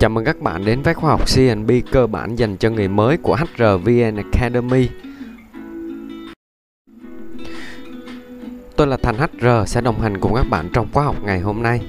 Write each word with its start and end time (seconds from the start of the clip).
Chào 0.00 0.10
mừng 0.10 0.24
các 0.24 0.40
bạn 0.40 0.64
đến 0.64 0.82
với 0.82 0.94
khóa 0.94 1.10
học 1.10 1.20
CNB 1.36 1.70
cơ 1.92 2.06
bản 2.06 2.36
dành 2.36 2.56
cho 2.56 2.70
người 2.70 2.88
mới 2.88 3.16
của 3.16 3.36
HRVN 3.36 4.16
Academy. 4.16 4.88
Tôi 8.76 8.86
là 8.86 8.96
Thành 9.02 9.16
HR 9.18 9.46
sẽ 9.66 9.80
đồng 9.80 10.00
hành 10.00 10.20
cùng 10.20 10.34
các 10.34 10.46
bạn 10.50 10.68
trong 10.72 10.88
khóa 10.92 11.04
học 11.04 11.16
ngày 11.22 11.40
hôm 11.40 11.62
nay. 11.62 11.80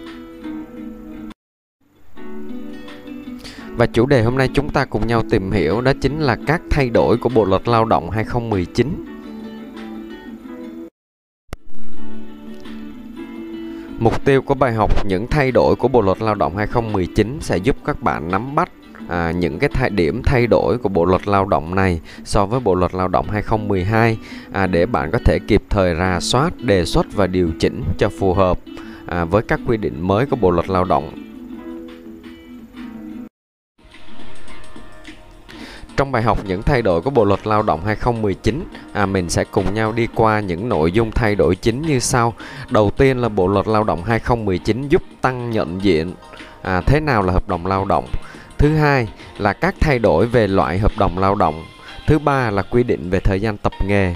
Và 3.76 3.86
chủ 3.86 4.06
đề 4.06 4.24
hôm 4.24 4.38
nay 4.38 4.50
chúng 4.54 4.70
ta 4.70 4.86
cùng 4.86 5.08
nhau 5.08 5.24
tìm 5.30 5.52
hiểu 5.52 5.82
đó 5.82 5.92
chính 6.02 6.20
là 6.20 6.38
các 6.48 6.62
thay 6.70 6.90
đổi 6.90 7.18
của 7.18 7.30
Bộ 7.30 7.46
luật 7.46 7.68
Lao 7.68 7.86
động 7.86 8.10
2019. 8.10 9.09
Mục 14.00 14.26
tiêu 14.26 14.42
của 14.42 14.54
bài 14.54 14.74
học 14.74 15.06
những 15.06 15.28
thay 15.28 15.52
đổi 15.52 15.76
của 15.76 15.88
Bộ 15.88 16.02
luật 16.02 16.22
Lao 16.22 16.36
động 16.36 16.58
2019 16.58 17.38
sẽ 17.42 17.58
giúp 17.58 17.76
các 17.86 18.02
bạn 18.02 18.32
nắm 18.32 18.56
bắt 18.56 18.72
à, 19.08 19.32
những 19.32 19.60
cái 19.60 19.70
thay 19.74 19.90
điểm 19.90 20.22
thay 20.24 20.48
đổi 20.48 20.78
của 20.78 20.90
Bộ 20.90 21.06
luật 21.06 21.28
Lao 21.28 21.46
động 21.46 21.76
này 21.76 22.00
so 22.24 22.46
với 22.46 22.60
Bộ 22.60 22.76
luật 22.76 22.94
Lao 22.94 23.08
động 23.08 23.30
2012 23.30 24.18
à, 24.52 24.68
để 24.68 24.86
bạn 24.86 25.12
có 25.12 25.20
thể 25.26 25.40
kịp 25.48 25.64
thời 25.70 25.96
rà 25.96 26.20
soát, 26.20 26.54
đề 26.62 26.86
xuất 26.86 27.06
và 27.14 27.28
điều 27.28 27.52
chỉnh 27.60 27.84
cho 27.98 28.10
phù 28.20 28.34
hợp 28.34 28.60
à, 29.06 29.26
với 29.26 29.42
các 29.42 29.60
quy 29.68 29.78
định 29.78 30.08
mới 30.08 30.26
của 30.26 30.36
Bộ 30.36 30.52
luật 30.52 30.70
Lao 30.70 30.84
động. 30.84 31.29
Trong 36.00 36.12
bài 36.12 36.24
học 36.24 36.38
những 36.46 36.64
thay 36.64 36.82
đổi 36.82 37.02
của 37.02 37.10
Bộ 37.10 37.26
luật 37.26 37.48
Lao 37.48 37.64
động 37.64 37.86
2019, 37.86 38.64
à, 38.94 39.06
mình 39.06 39.30
sẽ 39.30 39.44
cùng 39.44 39.74
nhau 39.74 39.92
đi 39.92 40.08
qua 40.16 40.40
những 40.40 40.70
nội 40.70 40.92
dung 40.92 41.12
thay 41.12 41.36
đổi 41.36 41.56
chính 41.56 41.82
như 41.82 42.00
sau. 42.00 42.34
Đầu 42.70 42.92
tiên 42.98 43.22
là 43.22 43.30
Bộ 43.30 43.48
luật 43.48 43.68
Lao 43.68 43.84
động 43.84 44.04
2019 44.04 44.88
giúp 44.88 45.04
tăng 45.22 45.52
nhận 45.52 45.84
diện 45.84 46.14
à, 46.62 46.82
thế 46.82 47.00
nào 47.00 47.22
là 47.22 47.34
hợp 47.34 47.48
đồng 47.48 47.66
lao 47.66 47.86
động. 47.86 48.06
Thứ 48.58 48.76
hai 48.76 49.08
là 49.38 49.54
các 49.54 49.76
thay 49.80 50.00
đổi 50.00 50.26
về 50.26 50.48
loại 50.48 50.80
hợp 50.80 50.92
đồng 50.98 51.18
lao 51.18 51.36
động. 51.36 51.66
Thứ 52.08 52.20
ba 52.20 52.52
là 52.52 52.62
quy 52.62 52.84
định 52.84 53.10
về 53.10 53.20
thời 53.20 53.40
gian 53.42 53.58
tập 53.58 53.74
nghề. 53.86 54.14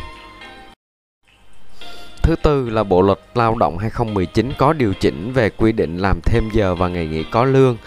Thứ 2.22 2.36
tư 2.44 2.70
là 2.70 2.84
Bộ 2.84 3.02
luật 3.02 3.20
Lao 3.34 3.56
động 3.56 3.78
2019 3.78 4.52
có 4.58 4.74
điều 4.74 4.94
chỉnh 4.94 5.34
về 5.34 5.50
quy 5.50 5.72
định 5.72 5.98
làm 5.98 6.20
thêm 6.22 6.50
giờ 6.54 6.76
và 6.76 6.88
ngày 6.88 7.08
nghỉ 7.08 7.24
có 7.32 7.46
lương. 7.46 7.78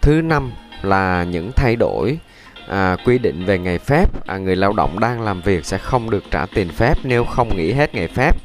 Thứ 0.00 0.22
năm 0.22 0.52
là 0.82 1.24
những 1.24 1.52
thay 1.52 1.76
đổi 1.76 2.18
à, 2.68 2.96
quy 3.04 3.18
định 3.18 3.44
về 3.44 3.58
ngày 3.58 3.78
phép 3.78 4.26
à, 4.26 4.38
người 4.38 4.56
lao 4.56 4.72
động 4.72 5.00
đang 5.00 5.20
làm 5.20 5.40
việc 5.40 5.66
sẽ 5.66 5.78
không 5.78 6.10
được 6.10 6.24
trả 6.30 6.46
tiền 6.46 6.68
phép 6.68 6.94
nếu 7.02 7.24
không 7.24 7.56
nghỉ 7.56 7.72
hết 7.72 7.94
ngày 7.94 8.08
phép 8.08 8.36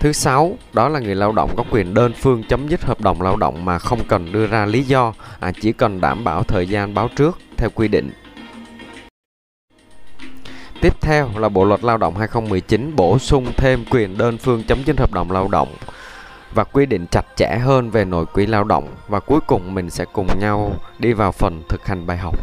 Thứ 0.00 0.12
sáu, 0.12 0.58
đó 0.72 0.88
là 0.88 1.00
người 1.00 1.14
lao 1.14 1.32
động 1.32 1.50
có 1.56 1.64
quyền 1.70 1.94
đơn 1.94 2.12
phương 2.12 2.42
chấm 2.42 2.68
dứt 2.68 2.84
hợp 2.84 3.00
đồng 3.00 3.22
lao 3.22 3.36
động 3.36 3.64
mà 3.64 3.78
không 3.78 4.04
cần 4.08 4.32
đưa 4.32 4.46
ra 4.46 4.66
lý 4.66 4.82
do, 4.82 5.12
à, 5.40 5.52
chỉ 5.60 5.72
cần 5.72 6.00
đảm 6.00 6.24
bảo 6.24 6.42
thời 6.42 6.66
gian 6.66 6.94
báo 6.94 7.08
trước 7.16 7.38
theo 7.56 7.70
quy 7.74 7.88
định. 7.88 8.10
Tiếp 10.80 11.00
theo 11.00 11.30
là 11.36 11.48
Bộ 11.48 11.64
luật 11.64 11.84
Lao 11.84 11.96
động 11.96 12.16
2019 12.16 12.96
bổ 12.96 13.18
sung 13.18 13.52
thêm 13.56 13.84
quyền 13.90 14.18
đơn 14.18 14.38
phương 14.38 14.62
chấm 14.62 14.78
dứt 14.84 14.98
hợp 14.98 15.12
đồng 15.12 15.30
lao 15.30 15.48
động 15.48 15.68
và 16.54 16.64
quy 16.64 16.86
định 16.86 17.06
chặt 17.10 17.26
chẽ 17.36 17.58
hơn 17.62 17.90
về 17.90 18.04
nội 18.04 18.26
quy 18.32 18.46
lao 18.46 18.64
động 18.64 18.88
và 19.08 19.20
cuối 19.20 19.40
cùng 19.46 19.74
mình 19.74 19.90
sẽ 19.90 20.04
cùng 20.12 20.26
nhau 20.40 20.72
đi 20.98 21.12
vào 21.12 21.32
phần 21.32 21.62
thực 21.68 21.86
hành 21.86 22.06
bài 22.06 22.16
học. 22.16 22.38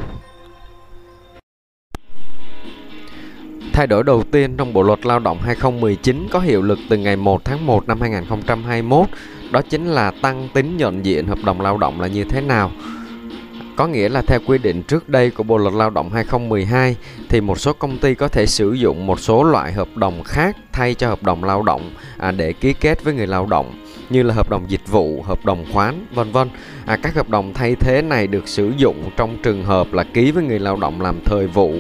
Thay 3.73 3.87
đổi 3.87 4.03
đầu 4.03 4.23
tiên 4.31 4.57
trong 4.57 4.73
Bộ 4.73 4.83
luật 4.83 5.05
Lao 5.05 5.19
động 5.19 5.39
2019 5.41 6.27
có 6.31 6.39
hiệu 6.39 6.61
lực 6.61 6.79
từ 6.89 6.97
ngày 6.97 7.15
1 7.15 7.45
tháng 7.45 7.65
1 7.65 7.87
năm 7.87 8.01
2021 8.01 9.07
đó 9.51 9.61
chính 9.69 9.85
là 9.85 10.11
tăng 10.21 10.49
tính 10.53 10.77
nhận 10.77 11.05
diện 11.05 11.27
hợp 11.27 11.37
đồng 11.45 11.61
lao 11.61 11.77
động 11.77 12.01
là 12.01 12.07
như 12.07 12.23
thế 12.23 12.41
nào. 12.41 12.71
Có 13.75 13.87
nghĩa 13.87 14.09
là 14.09 14.21
theo 14.21 14.39
quy 14.47 14.57
định 14.57 14.83
trước 14.83 15.09
đây 15.09 15.29
của 15.29 15.43
Bộ 15.43 15.57
luật 15.57 15.73
Lao 15.73 15.89
động 15.89 16.09
2012 16.09 16.95
thì 17.29 17.41
một 17.41 17.59
số 17.59 17.73
công 17.73 17.97
ty 17.97 18.15
có 18.15 18.27
thể 18.27 18.45
sử 18.45 18.73
dụng 18.73 19.05
một 19.07 19.19
số 19.19 19.43
loại 19.43 19.73
hợp 19.73 19.87
đồng 19.95 20.23
khác 20.23 20.55
thay 20.71 20.93
cho 20.93 21.07
hợp 21.07 21.23
đồng 21.23 21.43
lao 21.43 21.63
động 21.63 21.91
à, 22.17 22.31
để 22.31 22.53
ký 22.53 22.73
kết 22.73 23.03
với 23.03 23.13
người 23.13 23.27
lao 23.27 23.45
động 23.45 23.83
như 24.09 24.23
là 24.23 24.33
hợp 24.33 24.49
đồng 24.49 24.65
dịch 24.67 24.87
vụ, 24.87 25.21
hợp 25.21 25.45
đồng 25.45 25.65
khoán, 25.73 26.05
vân 26.13 26.31
vân. 26.31 26.49
À, 26.85 26.97
các 27.03 27.15
hợp 27.15 27.29
đồng 27.29 27.53
thay 27.53 27.75
thế 27.75 28.01
này 28.01 28.27
được 28.27 28.47
sử 28.47 28.71
dụng 28.77 29.09
trong 29.17 29.37
trường 29.43 29.65
hợp 29.65 29.93
là 29.93 30.03
ký 30.03 30.31
với 30.31 30.43
người 30.43 30.59
lao 30.59 30.77
động 30.77 31.01
làm 31.01 31.19
thời 31.25 31.47
vụ 31.47 31.73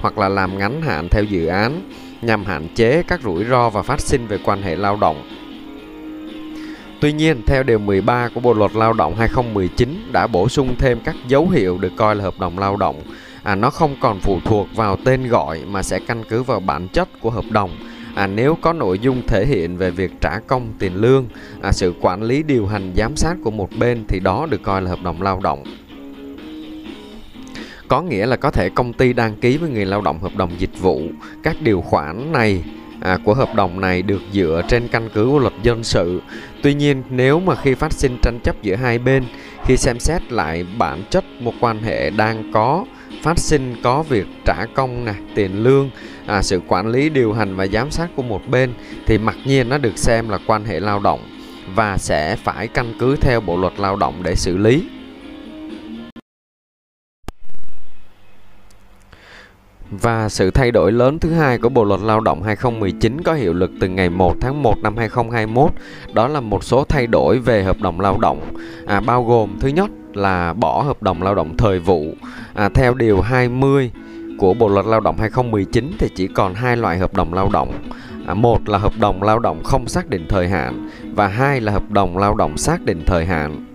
hoặc 0.00 0.18
là 0.18 0.28
làm 0.28 0.58
ngắn 0.58 0.82
hạn 0.82 1.08
theo 1.08 1.24
dự 1.24 1.46
án 1.46 1.90
nhằm 2.22 2.44
hạn 2.44 2.68
chế 2.74 3.02
các 3.02 3.20
rủi 3.22 3.44
ro 3.44 3.70
và 3.70 3.82
phát 3.82 4.00
sinh 4.00 4.26
về 4.26 4.38
quan 4.44 4.62
hệ 4.62 4.76
lao 4.76 4.96
động. 4.96 5.22
Tuy 7.02 7.12
nhiên, 7.12 7.42
theo 7.46 7.62
điều 7.62 7.78
13 7.78 8.28
của 8.34 8.40
Bộ 8.40 8.52
luật 8.52 8.74
Lao 8.74 8.92
động 8.92 9.16
2019 9.16 10.08
đã 10.12 10.26
bổ 10.26 10.48
sung 10.48 10.74
thêm 10.78 11.00
các 11.04 11.14
dấu 11.28 11.48
hiệu 11.48 11.78
được 11.78 11.92
coi 11.96 12.16
là 12.16 12.24
hợp 12.24 12.34
đồng 12.40 12.58
lao 12.58 12.76
động. 12.76 13.02
À, 13.42 13.54
nó 13.54 13.70
không 13.70 13.96
còn 14.00 14.20
phụ 14.20 14.40
thuộc 14.44 14.66
vào 14.74 14.96
tên 15.04 15.28
gọi 15.28 15.62
mà 15.66 15.82
sẽ 15.82 15.98
căn 16.06 16.24
cứ 16.28 16.42
vào 16.42 16.60
bản 16.60 16.88
chất 16.88 17.08
của 17.20 17.30
hợp 17.30 17.44
đồng. 17.50 17.70
À, 18.14 18.26
nếu 18.26 18.58
có 18.60 18.72
nội 18.72 18.98
dung 18.98 19.22
thể 19.26 19.46
hiện 19.46 19.76
về 19.76 19.90
việc 19.90 20.10
trả 20.20 20.38
công 20.46 20.72
tiền 20.78 20.94
lương 20.94 21.26
à, 21.62 21.72
sự 21.72 21.94
quản 22.00 22.22
lý 22.22 22.42
điều 22.42 22.66
hành 22.66 22.92
giám 22.96 23.16
sát 23.16 23.34
của 23.44 23.50
một 23.50 23.68
bên 23.78 24.04
thì 24.08 24.20
đó 24.20 24.46
được 24.50 24.62
coi 24.62 24.82
là 24.82 24.90
hợp 24.90 25.02
đồng 25.04 25.22
lao 25.22 25.40
động. 25.42 25.64
Có 27.88 28.02
nghĩa 28.02 28.26
là 28.26 28.36
có 28.36 28.50
thể 28.50 28.68
công 28.68 28.92
ty 28.92 29.12
đăng 29.12 29.36
ký 29.36 29.56
với 29.56 29.70
người 29.70 29.84
lao 29.84 30.00
động 30.00 30.18
hợp 30.22 30.36
đồng 30.36 30.50
dịch 30.58 30.80
vụ. 30.80 31.02
Các 31.42 31.56
điều 31.62 31.80
khoản 31.80 32.32
này 32.32 32.62
à, 33.02 33.18
của 33.24 33.34
hợp 33.34 33.54
đồng 33.54 33.80
này 33.80 34.02
được 34.02 34.22
dựa 34.32 34.62
trên 34.68 34.88
căn 34.88 35.08
cứ 35.14 35.28
của 35.30 35.38
luật 35.38 35.52
dân 35.62 35.84
sự 35.84 36.20
tuy 36.62 36.74
nhiên 36.74 37.02
nếu 37.10 37.40
mà 37.40 37.54
khi 37.54 37.74
phát 37.74 37.92
sinh 37.92 38.18
tranh 38.22 38.40
chấp 38.40 38.62
giữa 38.62 38.74
hai 38.74 38.98
bên 38.98 39.24
khi 39.66 39.76
xem 39.76 39.98
xét 39.98 40.32
lại 40.32 40.66
bản 40.78 41.02
chất 41.10 41.24
một 41.40 41.54
quan 41.60 41.82
hệ 41.82 42.10
đang 42.10 42.52
có 42.52 42.84
phát 43.22 43.38
sinh 43.38 43.76
có 43.82 44.02
việc 44.02 44.26
trả 44.44 44.66
công 44.74 45.04
nè 45.04 45.12
tiền 45.34 45.62
lương 45.62 45.90
à, 46.26 46.42
sự 46.42 46.60
quản 46.68 46.88
lý 46.88 47.08
điều 47.08 47.32
hành 47.32 47.56
và 47.56 47.66
giám 47.66 47.90
sát 47.90 48.08
của 48.16 48.22
một 48.22 48.48
bên 48.48 48.74
thì 49.06 49.18
mặc 49.18 49.36
nhiên 49.44 49.68
nó 49.68 49.78
được 49.78 49.98
xem 49.98 50.28
là 50.28 50.38
quan 50.46 50.64
hệ 50.64 50.80
lao 50.80 51.00
động 51.00 51.20
và 51.74 51.98
sẽ 51.98 52.36
phải 52.36 52.68
căn 52.68 52.94
cứ 52.98 53.16
theo 53.16 53.40
bộ 53.40 53.56
luật 53.56 53.72
lao 53.80 53.96
động 53.96 54.22
để 54.22 54.34
xử 54.34 54.56
lý. 54.56 54.82
Và 60.00 60.28
sự 60.28 60.50
thay 60.50 60.70
đổi 60.70 60.92
lớn 60.92 61.18
thứ 61.18 61.32
hai 61.32 61.58
của 61.58 61.68
Bộ 61.68 61.84
luật 61.84 62.00
Lao 62.00 62.20
động 62.20 62.42
2019 62.42 63.22
có 63.22 63.34
hiệu 63.34 63.52
lực 63.52 63.70
từ 63.80 63.88
ngày 63.88 64.10
1 64.10 64.34
tháng 64.40 64.62
1 64.62 64.74
năm 64.82 64.96
2021 64.96 65.70
đó 66.12 66.28
là 66.28 66.40
một 66.40 66.64
số 66.64 66.84
thay 66.84 67.06
đổi 67.06 67.38
về 67.38 67.62
hợp 67.62 67.80
đồng 67.80 68.00
lao 68.00 68.18
động 68.18 68.54
à, 68.86 69.00
bao 69.00 69.24
gồm 69.24 69.56
thứ 69.60 69.68
nhất 69.68 69.90
là 70.14 70.52
bỏ 70.52 70.82
hợp 70.82 71.02
đồng 71.02 71.22
lao 71.22 71.34
động 71.34 71.56
thời 71.56 71.78
vụ 71.78 72.14
à, 72.54 72.68
theo 72.68 72.94
điều 72.94 73.20
20 73.20 73.90
của 74.38 74.54
Bộ 74.54 74.68
luật 74.68 74.86
Lao 74.86 75.00
động 75.00 75.16
2019 75.18 75.92
thì 75.98 76.08
chỉ 76.14 76.26
còn 76.26 76.54
hai 76.54 76.76
loại 76.76 76.98
hợp 76.98 77.14
đồng 77.14 77.34
lao 77.34 77.50
động. 77.52 77.72
À, 78.26 78.34
một 78.34 78.68
là 78.68 78.78
hợp 78.78 78.92
đồng 79.00 79.22
lao 79.22 79.38
động 79.38 79.64
không 79.64 79.88
xác 79.88 80.08
định 80.08 80.26
thời 80.28 80.48
hạn 80.48 80.88
và 81.14 81.26
hai 81.28 81.60
là 81.60 81.72
hợp 81.72 81.90
đồng 81.90 82.18
lao 82.18 82.34
động 82.34 82.56
xác 82.56 82.84
định 82.84 83.02
thời 83.06 83.26
hạn. 83.26 83.71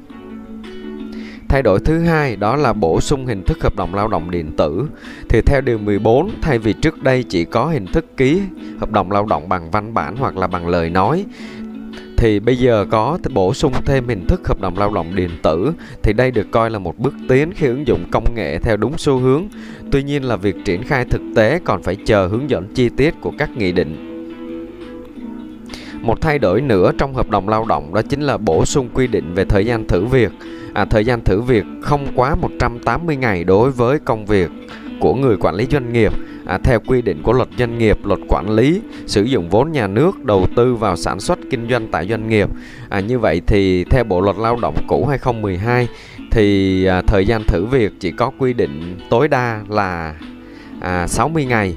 Thay 1.50 1.62
đổi 1.62 1.80
thứ 1.80 2.00
hai 2.00 2.35
đó 2.35 2.56
là 2.56 2.74
bổ 2.74 3.02
sung 3.02 3.25
hình 3.25 3.44
thức 3.44 3.63
hợp 3.63 3.75
đồng 3.75 3.96
lao 3.96 4.08
động 4.08 4.31
điện 4.31 4.52
tử. 4.58 4.88
Thì 5.30 5.41
theo 5.41 5.62
điều 5.62 5.78
14, 5.78 6.31
thay 6.41 6.59
vì 6.59 6.74
trước 6.74 7.03
đây 7.03 7.24
chỉ 7.24 7.46
có 7.46 7.66
hình 7.66 7.85
thức 7.85 8.18
ký 8.18 8.41
hợp 8.80 8.91
đồng 8.91 9.12
lao 9.12 9.25
động 9.25 9.50
bằng 9.50 9.72
văn 9.72 9.94
bản 9.94 10.16
hoặc 10.18 10.38
là 10.38 10.47
bằng 10.47 10.68
lời 10.68 10.90
nói 10.90 11.25
thì 12.18 12.40
bây 12.40 12.58
giờ 12.58 12.85
có 12.90 13.18
bổ 13.34 13.53
sung 13.53 13.74
thêm 13.85 14.08
hình 14.08 14.28
thức 14.28 14.47
hợp 14.47 14.62
đồng 14.62 14.78
lao 14.78 14.94
động 14.94 15.16
điện 15.16 15.30
tử 15.41 15.72
thì 16.03 16.13
đây 16.13 16.31
được 16.31 16.47
coi 16.52 16.69
là 16.69 16.80
một 16.80 16.97
bước 16.97 17.13
tiến 17.30 17.52
khi 17.56 17.68
ứng 17.68 17.88
dụng 17.88 18.06
công 18.12 18.35
nghệ 18.35 18.59
theo 18.59 18.78
đúng 18.78 18.97
xu 18.97 19.18
hướng. 19.18 19.44
Tuy 19.91 20.03
nhiên 20.03 20.24
là 20.24 20.35
việc 20.35 20.56
triển 20.66 20.84
khai 20.84 21.06
thực 21.06 21.22
tế 21.35 21.59
còn 21.66 21.84
phải 21.84 21.96
chờ 22.06 22.28
hướng 22.28 22.50
dẫn 22.50 22.68
chi 22.74 22.90
tiết 22.90 23.22
của 23.22 23.31
các 23.38 23.58
nghị 23.58 23.72
định. 23.72 24.14
Một 26.02 26.22
thay 26.22 26.40
đổi 26.40 26.62
nữa 26.62 26.91
trong 26.97 27.14
hợp 27.14 27.29
đồng 27.29 27.50
lao 27.50 27.66
động 27.66 27.94
đó 27.94 28.02
chính 28.02 28.22
là 28.22 28.38
bổ 28.38 28.66
sung 28.66 28.90
quy 28.94 29.08
định 29.08 29.34
về 29.34 29.46
thời 29.46 29.66
gian 29.66 29.88
thử 29.88 30.06
việc. 30.06 30.31
À, 30.78 30.85
thời 30.85 31.06
gian 31.06 31.22
thử 31.22 31.41
việc 31.41 31.66
không 31.82 32.08
quá 32.16 32.35
180 32.35 33.16
ngày 33.16 33.44
đối 33.44 33.72
với 33.72 34.00
công 34.00 34.26
việc 34.26 34.50
của 35.00 35.16
người 35.16 35.38
quản 35.40 35.56
lý 35.56 35.68
doanh 35.72 35.94
nghiệp 35.94 36.12
à, 36.46 36.58
theo 36.64 36.79
quy 36.88 37.02
định 37.02 37.24
của 37.24 37.34
luật 37.34 37.50
doanh 37.58 37.78
nghiệp, 37.78 37.97
luật 38.03 38.20
quản 38.28 38.50
lý 38.50 38.82
sử 39.06 39.24
dụng 39.24 39.50
vốn 39.50 39.72
nhà 39.72 39.88
nước 39.88 40.26
đầu 40.26 40.47
tư 40.56 40.76
vào 40.76 40.96
sản 40.96 41.20
xuất 41.20 41.40
kinh 41.52 41.68
doanh 41.70 41.88
tại 41.91 42.08
doanh 42.08 42.29
nghiệp. 42.29 42.50
À, 42.90 43.00
như 43.00 43.20
vậy 43.20 43.41
thì 43.47 43.84
theo 43.84 44.03
Bộ 44.03 44.22
luật 44.22 44.38
Lao 44.38 44.58
động 44.62 44.76
cũ 44.88 45.06
2012 45.06 45.88
thì 46.32 46.85
à, 46.85 47.02
thời 47.02 47.26
gian 47.26 47.44
thử 47.44 47.66
việc 47.66 47.91
chỉ 48.00 48.12
có 48.12 48.32
quy 48.38 48.53
định 48.53 49.00
tối 49.09 49.28
đa 49.28 49.62
là 49.70 50.16
à, 50.82 51.08
60 51.08 51.46
ngày, 51.46 51.76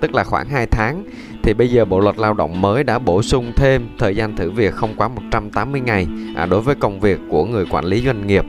tức 0.00 0.14
là 0.14 0.24
khoảng 0.24 0.48
2 0.48 0.66
tháng. 0.66 1.04
Thì 1.42 1.54
bây 1.54 1.70
giờ 1.70 1.84
Bộ 1.84 2.00
luật 2.00 2.18
Lao 2.18 2.34
động 2.34 2.60
mới 2.60 2.84
đã 2.84 2.98
bổ 2.98 3.22
sung 3.22 3.52
thêm 3.56 3.88
thời 3.98 4.16
gian 4.16 4.36
thử 4.36 4.50
việc 4.50 4.74
không 4.74 4.94
quá 4.96 5.08
180 5.08 5.80
ngày 5.80 6.06
à, 6.36 6.46
đối 6.46 6.60
với 6.60 6.74
công 6.74 7.00
việc 7.00 7.20
của 7.28 7.44
người 7.44 7.66
quản 7.70 7.84
lý 7.84 8.02
doanh 8.06 8.26
nghiệp. 8.26 8.44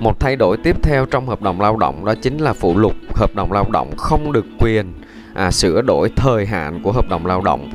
Một 0.00 0.20
thay 0.20 0.36
đổi 0.36 0.56
tiếp 0.56 0.82
theo 0.82 1.06
trong 1.06 1.26
hợp 1.26 1.42
đồng 1.42 1.60
lao 1.60 1.76
động 1.76 2.04
đó 2.04 2.14
chính 2.22 2.38
là 2.38 2.52
phụ 2.52 2.78
lục 2.78 2.92
hợp 3.14 3.34
đồng 3.34 3.52
lao 3.52 3.66
động 3.72 3.96
không 3.96 4.32
được 4.32 4.46
quyền 4.58 4.92
à, 5.34 5.50
sửa 5.50 5.82
đổi 5.82 6.10
thời 6.16 6.46
hạn 6.46 6.82
của 6.82 6.92
hợp 6.92 7.08
đồng 7.08 7.26
lao 7.26 7.40
động. 7.40 7.70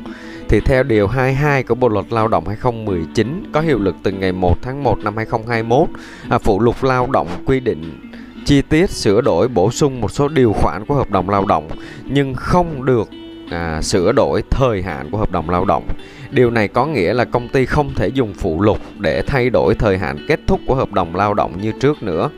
thì 0.48 0.60
theo 0.60 0.82
điều 0.82 1.06
22 1.06 1.62
của 1.62 1.74
Bộ 1.74 1.88
luật 1.88 2.12
Lao 2.12 2.28
động 2.28 2.48
2019 2.48 3.42
có 3.52 3.60
hiệu 3.60 3.78
lực 3.78 3.96
từ 4.02 4.12
ngày 4.12 4.32
1 4.32 4.62
tháng 4.62 4.82
1 4.82 4.98
năm 4.98 5.16
2021, 5.16 5.88
à, 6.28 6.38
phụ 6.38 6.60
lục 6.60 6.84
lao 6.84 7.06
động 7.12 7.28
quy 7.46 7.60
định 7.60 8.13
chi 8.44 8.62
tiết 8.62 8.90
sửa 8.90 9.20
đổi 9.20 9.48
bổ 9.48 9.70
sung 9.70 10.00
một 10.00 10.10
số 10.10 10.28
điều 10.28 10.52
khoản 10.52 10.84
của 10.84 10.94
hợp 10.94 11.10
đồng 11.10 11.30
lao 11.30 11.46
động 11.46 11.68
nhưng 12.04 12.34
không 12.34 12.84
được 12.84 13.08
à, 13.50 13.82
sửa 13.82 14.12
đổi 14.12 14.42
thời 14.50 14.82
hạn 14.82 15.10
của 15.10 15.18
hợp 15.18 15.30
đồng 15.30 15.50
lao 15.50 15.64
động. 15.64 15.88
Điều 16.30 16.50
này 16.50 16.68
có 16.68 16.86
nghĩa 16.86 17.14
là 17.14 17.24
công 17.24 17.48
ty 17.48 17.66
không 17.66 17.94
thể 17.94 18.08
dùng 18.08 18.34
phụ 18.34 18.60
lục 18.60 18.78
để 18.98 19.22
thay 19.26 19.50
đổi 19.50 19.74
thời 19.74 19.98
hạn 19.98 20.26
kết 20.28 20.40
thúc 20.46 20.60
của 20.66 20.74
hợp 20.74 20.92
đồng 20.92 21.16
lao 21.16 21.34
động 21.34 21.60
như 21.60 21.72
trước 21.80 22.02
nữa. 22.02 22.30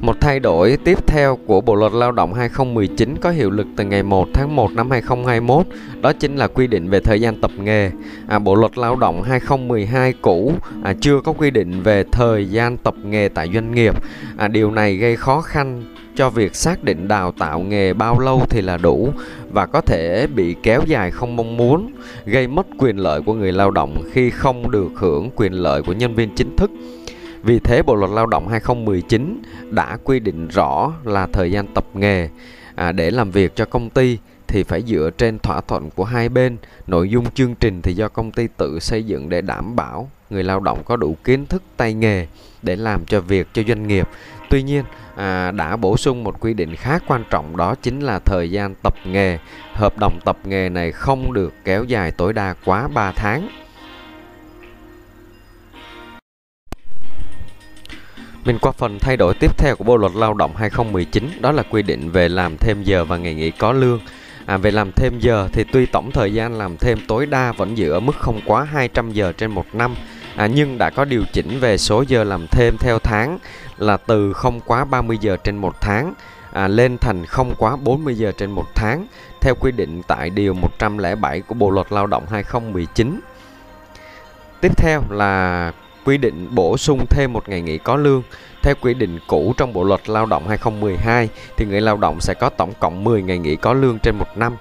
Một 0.00 0.20
thay 0.20 0.40
đổi 0.40 0.76
tiếp 0.84 1.06
theo 1.06 1.38
của 1.46 1.60
Bộ 1.60 1.74
luật 1.74 1.92
Lao 1.92 2.12
động 2.12 2.34
2019 2.34 3.16
có 3.20 3.30
hiệu 3.30 3.50
lực 3.50 3.66
từ 3.76 3.84
ngày 3.84 4.02
1 4.02 4.28
tháng 4.34 4.56
1 4.56 4.72
năm 4.72 4.90
2021, 4.90 5.66
đó 6.00 6.12
chính 6.12 6.36
là 6.36 6.46
quy 6.46 6.66
định 6.66 6.90
về 6.90 7.00
thời 7.00 7.20
gian 7.20 7.40
tập 7.40 7.50
nghề. 7.58 7.90
À, 8.28 8.38
Bộ 8.38 8.54
luật 8.54 8.78
Lao 8.78 8.96
động 8.96 9.22
2012 9.22 10.12
cũ 10.12 10.52
à, 10.82 10.94
chưa 11.00 11.20
có 11.20 11.32
quy 11.32 11.50
định 11.50 11.82
về 11.82 12.04
thời 12.12 12.50
gian 12.50 12.76
tập 12.76 12.94
nghề 13.04 13.28
tại 13.28 13.50
doanh 13.54 13.74
nghiệp. 13.74 13.94
À, 14.36 14.48
điều 14.48 14.70
này 14.70 14.96
gây 14.96 15.16
khó 15.16 15.40
khăn 15.40 15.82
cho 16.14 16.30
việc 16.30 16.54
xác 16.54 16.84
định 16.84 17.08
đào 17.08 17.32
tạo 17.32 17.60
nghề 17.60 17.92
bao 17.92 18.18
lâu 18.18 18.42
thì 18.50 18.62
là 18.62 18.76
đủ 18.76 19.12
và 19.52 19.66
có 19.66 19.80
thể 19.80 20.26
bị 20.34 20.56
kéo 20.62 20.80
dài 20.86 21.10
không 21.10 21.36
mong 21.36 21.56
muốn, 21.56 21.92
gây 22.24 22.46
mất 22.46 22.66
quyền 22.78 22.96
lợi 22.96 23.22
của 23.22 23.34
người 23.34 23.52
lao 23.52 23.70
động 23.70 24.02
khi 24.12 24.30
không 24.30 24.70
được 24.70 24.88
hưởng 24.96 25.30
quyền 25.36 25.52
lợi 25.52 25.82
của 25.82 25.92
nhân 25.92 26.14
viên 26.14 26.34
chính 26.34 26.56
thức. 26.56 26.70
Vì 27.42 27.58
thế 27.58 27.82
Bộ 27.82 27.94
luật 27.94 28.10
Lao 28.10 28.26
động 28.26 28.48
2019 28.48 29.42
đã 29.70 29.98
quy 30.04 30.20
định 30.20 30.48
rõ 30.48 30.92
là 31.04 31.26
thời 31.32 31.52
gian 31.52 31.66
tập 31.74 31.84
nghề 31.94 32.28
à, 32.74 32.92
để 32.92 33.10
làm 33.10 33.30
việc 33.30 33.56
cho 33.56 33.64
công 33.64 33.90
ty 33.90 34.18
thì 34.48 34.62
phải 34.62 34.82
dựa 34.82 35.10
trên 35.18 35.38
thỏa 35.38 35.60
thuận 35.60 35.90
của 35.90 36.04
hai 36.04 36.28
bên. 36.28 36.56
Nội 36.86 37.10
dung 37.10 37.30
chương 37.30 37.54
trình 37.54 37.82
thì 37.82 37.94
do 37.94 38.08
công 38.08 38.32
ty 38.32 38.48
tự 38.56 38.78
xây 38.80 39.04
dựng 39.04 39.28
để 39.28 39.40
đảm 39.40 39.76
bảo 39.76 40.10
người 40.30 40.44
lao 40.44 40.60
động 40.60 40.82
có 40.84 40.96
đủ 40.96 41.16
kiến 41.24 41.46
thức 41.46 41.62
tay 41.76 41.94
nghề 41.94 42.26
để 42.62 42.76
làm 42.76 43.04
cho 43.04 43.20
việc 43.20 43.48
cho 43.52 43.62
doanh 43.68 43.86
nghiệp. 43.86 44.08
Tuy 44.50 44.62
nhiên, 44.62 44.84
à, 45.16 45.50
đã 45.50 45.76
bổ 45.76 45.96
sung 45.96 46.24
một 46.24 46.40
quy 46.40 46.54
định 46.54 46.76
khá 46.76 46.98
quan 47.06 47.24
trọng 47.30 47.56
đó 47.56 47.74
chính 47.82 48.00
là 48.00 48.18
thời 48.18 48.50
gian 48.50 48.74
tập 48.82 48.94
nghề. 49.04 49.38
Hợp 49.74 49.98
đồng 49.98 50.18
tập 50.24 50.38
nghề 50.44 50.68
này 50.68 50.92
không 50.92 51.32
được 51.32 51.52
kéo 51.64 51.84
dài 51.84 52.10
tối 52.10 52.32
đa 52.32 52.54
quá 52.64 52.88
3 52.88 53.12
tháng. 53.12 53.48
Mình 58.44 58.58
qua 58.58 58.72
phần 58.72 58.98
thay 58.98 59.16
đổi 59.16 59.34
tiếp 59.34 59.58
theo 59.58 59.76
của 59.76 59.84
Bộ 59.84 59.96
luật 59.96 60.12
Lao 60.14 60.34
động 60.34 60.56
2019 60.56 61.30
đó 61.40 61.52
là 61.52 61.62
quy 61.62 61.82
định 61.82 62.10
về 62.10 62.28
làm 62.28 62.56
thêm 62.56 62.82
giờ 62.82 63.04
và 63.04 63.16
ngày 63.16 63.34
nghỉ 63.34 63.50
có 63.50 63.72
lương. 63.72 64.00
À, 64.46 64.56
về 64.56 64.70
làm 64.70 64.92
thêm 64.92 65.18
giờ 65.18 65.48
thì 65.52 65.64
tuy 65.72 65.86
tổng 65.86 66.10
thời 66.10 66.34
gian 66.34 66.58
làm 66.58 66.76
thêm 66.76 66.98
tối 67.08 67.26
đa 67.26 67.52
vẫn 67.52 67.78
giữ 67.78 67.90
ở 67.90 68.00
mức 68.00 68.16
không 68.18 68.40
quá 68.46 68.64
200 68.64 69.12
giờ 69.12 69.32
trên 69.32 69.50
một 69.50 69.66
năm 69.72 69.94
à, 70.36 70.46
nhưng 70.46 70.78
đã 70.78 70.90
có 70.90 71.04
điều 71.04 71.22
chỉnh 71.32 71.60
về 71.60 71.78
số 71.78 72.04
giờ 72.08 72.24
làm 72.24 72.46
thêm 72.46 72.76
theo 72.80 72.98
tháng 72.98 73.38
là 73.78 73.96
từ 73.96 74.32
không 74.32 74.60
quá 74.60 74.84
30 74.84 75.18
giờ 75.20 75.36
trên 75.44 75.56
một 75.56 75.80
tháng 75.80 76.14
à, 76.52 76.68
lên 76.68 76.98
thành 76.98 77.26
không 77.26 77.54
quá 77.58 77.76
40 77.76 78.14
giờ 78.14 78.32
trên 78.32 78.50
một 78.50 78.66
tháng 78.74 79.06
theo 79.40 79.54
quy 79.54 79.72
định 79.72 80.02
tại 80.06 80.30
điều 80.30 80.54
107 80.54 81.40
của 81.40 81.54
Bộ 81.54 81.70
luật 81.70 81.92
Lao 81.92 82.06
động 82.06 82.26
2019. 82.30 83.20
Tiếp 84.60 84.76
theo 84.76 85.02
là 85.10 85.72
quy 86.04 86.18
định 86.18 86.48
bổ 86.50 86.76
sung 86.76 87.06
thêm 87.10 87.32
một 87.32 87.48
ngày 87.48 87.60
nghỉ 87.60 87.78
có 87.78 87.96
lương. 87.96 88.22
Theo 88.62 88.74
quy 88.80 88.94
định 88.94 89.18
cũ 89.26 89.54
trong 89.56 89.72
Bộ 89.72 89.84
luật 89.84 90.08
Lao 90.08 90.26
động 90.26 90.48
2012 90.48 91.28
thì 91.56 91.66
người 91.66 91.80
lao 91.80 91.96
động 91.96 92.20
sẽ 92.20 92.34
có 92.34 92.48
tổng 92.48 92.72
cộng 92.80 93.04
10 93.04 93.22
ngày 93.22 93.38
nghỉ 93.38 93.56
có 93.56 93.72
lương 93.72 93.98
trên 93.98 94.18
một 94.18 94.36
năm. 94.36 94.56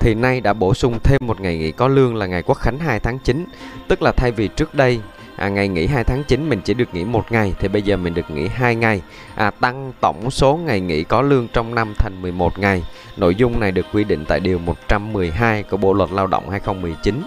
Thì 0.00 0.14
nay 0.14 0.40
đã 0.40 0.52
bổ 0.52 0.74
sung 0.74 0.98
thêm 1.04 1.20
một 1.26 1.40
ngày 1.40 1.58
nghỉ 1.58 1.72
có 1.72 1.88
lương 1.88 2.16
là 2.16 2.26
ngày 2.26 2.42
Quốc 2.42 2.54
khánh 2.54 2.78
2 2.78 3.00
tháng 3.00 3.18
9, 3.18 3.44
tức 3.88 4.02
là 4.02 4.12
thay 4.12 4.32
vì 4.32 4.48
trước 4.48 4.74
đây 4.74 5.00
à, 5.38 5.48
ngày 5.48 5.68
nghỉ 5.68 5.86
2 5.86 6.04
tháng 6.04 6.24
9 6.24 6.48
mình 6.48 6.60
chỉ 6.64 6.74
được 6.74 6.94
nghỉ 6.94 7.04
một 7.04 7.32
ngày 7.32 7.54
thì 7.58 7.68
bây 7.68 7.82
giờ 7.82 7.96
mình 7.96 8.14
được 8.14 8.30
nghỉ 8.30 8.48
2 8.48 8.74
ngày 8.74 9.02
à, 9.34 9.50
tăng 9.50 9.92
tổng 10.00 10.30
số 10.30 10.56
ngày 10.56 10.80
nghỉ 10.80 11.04
có 11.04 11.22
lương 11.22 11.48
trong 11.52 11.74
năm 11.74 11.94
thành 11.98 12.22
11 12.22 12.58
ngày 12.58 12.84
nội 13.16 13.34
dung 13.34 13.60
này 13.60 13.72
được 13.72 13.86
quy 13.92 14.04
định 14.04 14.24
tại 14.28 14.40
điều 14.40 14.58
112 14.58 15.62
của 15.62 15.76
Bộ 15.76 15.92
luật 15.92 16.10
Lao 16.12 16.26
động 16.26 16.50
2019 16.50 17.22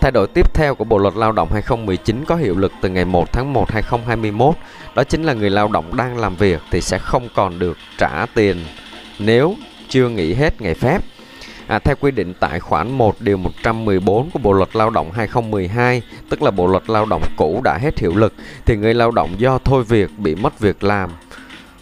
Thay 0.00 0.10
đổi 0.10 0.26
tiếp 0.26 0.54
theo 0.54 0.74
của 0.74 0.84
Bộ 0.84 0.98
luật 0.98 1.16
Lao 1.16 1.32
động 1.32 1.48
2019 1.52 2.24
có 2.24 2.36
hiệu 2.36 2.56
lực 2.56 2.72
từ 2.80 2.88
ngày 2.88 3.04
1 3.04 3.32
tháng 3.32 3.52
1 3.52 3.70
2021, 3.70 4.54
đó 4.94 5.04
chính 5.04 5.22
là 5.22 5.32
người 5.32 5.50
lao 5.50 5.68
động 5.68 5.96
đang 5.96 6.18
làm 6.18 6.36
việc 6.36 6.62
thì 6.70 6.80
sẽ 6.80 6.98
không 6.98 7.28
còn 7.34 7.58
được 7.58 7.76
trả 7.98 8.26
tiền 8.34 8.56
nếu 9.18 9.54
chưa 9.88 10.08
nghỉ 10.08 10.34
hết 10.34 10.60
ngày 10.60 10.74
phép. 10.74 11.02
À, 11.66 11.78
theo 11.78 11.96
quy 12.00 12.10
định 12.10 12.34
tại 12.40 12.60
khoản 12.60 12.90
1 12.90 13.20
điều 13.20 13.36
114 13.36 14.30
của 14.30 14.38
Bộ 14.38 14.52
luật 14.52 14.76
Lao 14.76 14.90
động 14.90 15.12
2012, 15.12 16.02
tức 16.28 16.42
là 16.42 16.50
Bộ 16.50 16.66
luật 16.66 16.90
Lao 16.90 17.06
động 17.06 17.22
cũ 17.36 17.60
đã 17.64 17.78
hết 17.78 17.98
hiệu 17.98 18.16
lực 18.16 18.34
thì 18.64 18.76
người 18.76 18.94
lao 18.94 19.10
động 19.10 19.34
do 19.38 19.58
thôi 19.58 19.84
việc 19.84 20.10
bị 20.18 20.34
mất 20.34 20.58
việc 20.58 20.84
làm 20.84 21.10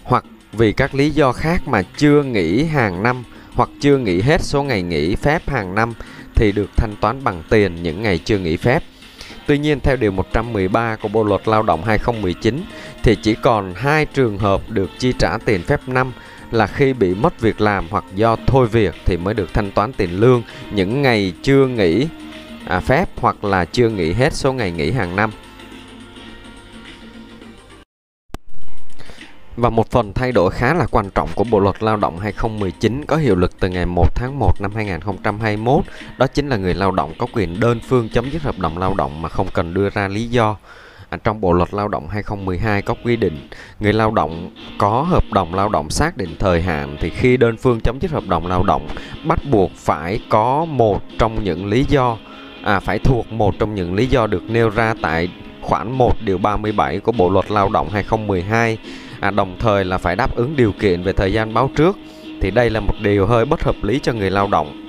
hoặc 0.04 0.24
vì 0.52 0.72
các 0.72 0.94
lý 0.94 1.10
do 1.10 1.32
khác 1.32 1.68
mà 1.68 1.82
chưa 1.96 2.22
nghỉ 2.22 2.64
hàng 2.64 3.02
năm 3.02 3.24
hoặc 3.54 3.68
chưa 3.80 3.98
nghỉ 3.98 4.20
hết 4.20 4.42
số 4.42 4.62
ngày 4.62 4.82
nghỉ 4.82 5.14
phép 5.14 5.48
hàng 5.48 5.74
năm 5.74 5.94
thì 6.36 6.52
được 6.52 6.70
thanh 6.76 6.96
toán 7.00 7.24
bằng 7.24 7.42
tiền 7.50 7.82
những 7.82 8.02
ngày 8.02 8.18
chưa 8.18 8.38
nghỉ 8.38 8.56
phép. 8.56 8.82
Tuy 9.46 9.58
nhiên 9.58 9.80
theo 9.80 9.96
điều 9.96 10.10
113 10.12 10.96
của 10.96 11.08
Bộ 11.08 11.24
luật 11.24 11.48
Lao 11.48 11.62
động 11.62 11.84
2019 11.84 12.62
thì 13.02 13.16
chỉ 13.22 13.34
còn 13.34 13.74
hai 13.74 14.06
trường 14.06 14.38
hợp 14.38 14.60
được 14.68 14.90
chi 14.98 15.12
trả 15.18 15.38
tiền 15.44 15.62
phép 15.62 15.80
năm 15.86 16.12
là 16.50 16.66
khi 16.66 16.92
bị 16.92 17.14
mất 17.14 17.40
việc 17.40 17.60
làm 17.60 17.86
hoặc 17.90 18.04
do 18.14 18.36
thôi 18.46 18.66
việc 18.66 18.94
thì 19.04 19.16
mới 19.16 19.34
được 19.34 19.54
thanh 19.54 19.70
toán 19.70 19.92
tiền 19.92 20.20
lương 20.20 20.42
những 20.70 21.02
ngày 21.02 21.32
chưa 21.42 21.66
nghỉ 21.66 22.06
à, 22.66 22.80
phép 22.80 23.08
hoặc 23.16 23.44
là 23.44 23.64
chưa 23.64 23.88
nghỉ 23.88 24.12
hết 24.12 24.32
số 24.32 24.52
ngày 24.52 24.70
nghỉ 24.70 24.90
hàng 24.90 25.16
năm. 25.16 25.30
Và 29.56 29.70
một 29.70 29.90
phần 29.90 30.12
thay 30.12 30.32
đổi 30.32 30.50
khá 30.50 30.74
là 30.74 30.86
quan 30.90 31.10
trọng 31.10 31.28
của 31.34 31.44
Bộ 31.44 31.60
luật 31.60 31.82
Lao 31.82 31.96
động 31.96 32.18
2019 32.18 33.04
có 33.04 33.16
hiệu 33.16 33.36
lực 33.36 33.60
từ 33.60 33.68
ngày 33.68 33.86
1 33.86 34.14
tháng 34.14 34.38
1 34.38 34.60
năm 34.60 34.70
2021, 34.74 35.84
đó 36.18 36.26
chính 36.26 36.48
là 36.48 36.56
người 36.56 36.74
lao 36.74 36.90
động 36.90 37.12
có 37.18 37.26
quyền 37.32 37.60
đơn 37.60 37.80
phương 37.88 38.08
chấm 38.08 38.30
dứt 38.30 38.42
hợp 38.42 38.58
đồng 38.58 38.78
lao 38.78 38.94
động 38.94 39.22
mà 39.22 39.28
không 39.28 39.46
cần 39.52 39.74
đưa 39.74 39.90
ra 39.90 40.08
lý 40.08 40.26
do. 40.26 40.56
À, 41.10 41.18
trong 41.24 41.40
Bộ 41.40 41.52
luật 41.52 41.74
Lao 41.74 41.88
động 41.88 42.08
2012 42.08 42.82
có 42.82 42.94
quy 43.04 43.16
định 43.16 43.48
người 43.80 43.92
lao 43.92 44.10
động 44.10 44.50
có 44.78 45.02
hợp 45.02 45.24
đồng 45.32 45.54
lao 45.54 45.68
động 45.68 45.90
xác 45.90 46.16
định 46.16 46.36
thời 46.38 46.62
hạn 46.62 46.96
thì 47.00 47.10
khi 47.10 47.36
đơn 47.36 47.56
phương 47.56 47.80
chấm 47.80 47.98
dứt 48.00 48.10
hợp 48.10 48.24
đồng 48.28 48.46
lao 48.46 48.62
động 48.62 48.88
bắt 49.24 49.38
buộc 49.50 49.70
phải 49.76 50.20
có 50.28 50.64
một 50.64 51.02
trong 51.18 51.44
những 51.44 51.66
lý 51.66 51.84
do 51.88 52.16
à, 52.64 52.80
phải 52.80 52.98
thuộc 52.98 53.32
một 53.32 53.54
trong 53.58 53.74
những 53.74 53.94
lý 53.94 54.06
do 54.06 54.26
được 54.26 54.42
nêu 54.48 54.70
ra 54.70 54.94
tại 55.02 55.30
khoản 55.62 55.92
1 55.92 56.12
điều 56.20 56.38
37 56.38 57.00
của 57.00 57.12
Bộ 57.12 57.30
luật 57.30 57.50
Lao 57.50 57.68
động 57.68 57.88
2012 57.90 58.78
à, 59.20 59.30
đồng 59.30 59.56
thời 59.58 59.84
là 59.84 59.98
phải 59.98 60.16
đáp 60.16 60.36
ứng 60.36 60.56
điều 60.56 60.72
kiện 60.72 61.02
về 61.02 61.12
thời 61.12 61.32
gian 61.32 61.54
báo 61.54 61.70
trước 61.76 61.96
thì 62.40 62.50
đây 62.50 62.70
là 62.70 62.80
một 62.80 62.94
điều 63.02 63.26
hơi 63.26 63.44
bất 63.44 63.62
hợp 63.62 63.76
lý 63.82 64.00
cho 64.02 64.12
người 64.12 64.30
lao 64.30 64.48
động. 64.48 64.86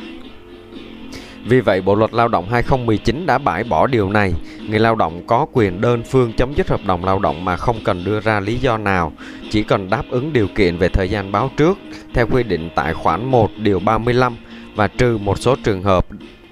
Vì 1.46 1.62
vậy, 1.62 1.82
Bộ 1.82 1.96
luật 1.96 2.14
Lao 2.14 2.28
động 2.28 2.50
2019 2.50 3.26
đã 3.26 3.38
bãi 3.38 3.64
bỏ 3.64 3.88
điều 3.88 4.10
này. 4.10 4.34
Người 4.70 4.80
lao 4.80 4.96
động 4.96 5.24
có 5.28 5.46
quyền 5.54 5.82
đơn 5.82 6.04
phương 6.04 6.34
chấm 6.34 6.54
dứt 6.54 6.70
hợp 6.70 6.82
đồng 6.86 7.06
lao 7.06 7.20
động 7.20 7.46
mà 7.46 7.58
không 7.58 7.78
cần 7.84 8.04
đưa 8.04 8.20
ra 8.20 8.40
lý 8.40 8.56
do 8.56 8.78
nào, 8.78 9.12
chỉ 9.50 9.64
cần 9.64 9.90
đáp 9.90 10.04
ứng 10.10 10.34
điều 10.34 10.48
kiện 10.56 10.78
về 10.78 10.90
thời 10.90 11.10
gian 11.10 11.32
báo 11.32 11.52
trước 11.58 11.78
theo 12.14 12.28
quy 12.32 12.44
định 12.44 12.70
tại 12.76 12.94
khoản 12.94 13.26
1 13.26 13.52
điều 13.58 13.80
35 13.80 14.36
và 14.76 14.88
trừ 14.88 15.18
một 15.18 15.38
số 15.40 15.56
trường 15.64 15.84
hợp 15.84 16.06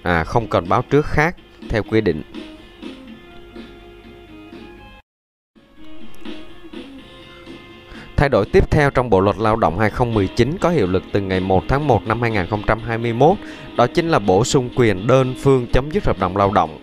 à, 0.03 0.24
không 0.24 0.48
cần 0.48 0.70
báo 0.70 0.82
trước 0.89 1.05
khác 1.05 1.36
theo 1.70 1.84
quy 1.84 2.01
định. 2.01 2.22
Thay 8.17 8.29
đổi 8.29 8.45
tiếp 8.45 8.72
theo 8.72 8.89
trong 8.89 9.10
Bộ 9.10 9.19
luật 9.19 9.38
Lao 9.38 9.55
động 9.55 9.79
2019 9.79 10.57
có 10.62 10.69
hiệu 10.69 10.88
lực 10.88 11.03
từ 11.12 11.22
ngày 11.22 11.39
1 11.39 11.63
tháng 11.67 11.88
1 11.88 12.07
năm 12.07 12.22
2021, 12.22 13.38
đó 13.77 13.88
chính 13.88 14.10
là 14.10 14.19
bổ 14.19 14.43
sung 14.43 14.69
quyền 14.75 15.07
đơn 15.07 15.36
phương 15.39 15.67
chấm 15.74 15.91
dứt 15.91 16.05
hợp 16.05 16.19
đồng 16.19 16.38
lao 16.38 16.51
động. 16.51 16.79